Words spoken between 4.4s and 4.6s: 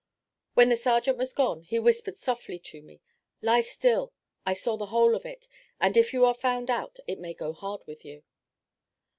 I